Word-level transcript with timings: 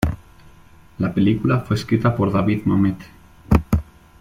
La 0.97 1.13
película 1.13 1.59
fue 1.59 1.75
escrita 1.75 2.15
por 2.15 2.33
David 2.33 2.63
Mamet. 2.65 2.97